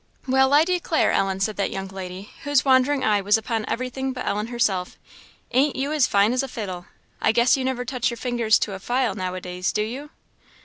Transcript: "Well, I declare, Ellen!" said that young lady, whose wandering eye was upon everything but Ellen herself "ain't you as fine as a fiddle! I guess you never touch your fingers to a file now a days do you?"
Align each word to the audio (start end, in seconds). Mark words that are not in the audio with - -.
"Well, 0.27 0.51
I 0.51 0.63
declare, 0.63 1.11
Ellen!" 1.11 1.41
said 1.41 1.57
that 1.57 1.69
young 1.69 1.87
lady, 1.89 2.31
whose 2.43 2.65
wandering 2.65 3.03
eye 3.03 3.21
was 3.21 3.37
upon 3.37 3.65
everything 3.67 4.13
but 4.13 4.25
Ellen 4.25 4.47
herself 4.47 4.97
"ain't 5.51 5.75
you 5.75 5.91
as 5.93 6.07
fine 6.07 6.33
as 6.33 6.41
a 6.41 6.47
fiddle! 6.47 6.87
I 7.21 7.31
guess 7.31 7.55
you 7.55 7.63
never 7.63 7.85
touch 7.85 8.09
your 8.09 8.17
fingers 8.17 8.57
to 8.61 8.73
a 8.73 8.79
file 8.79 9.13
now 9.13 9.35
a 9.35 9.41
days 9.41 9.71
do 9.71 9.83
you?" 9.83 10.09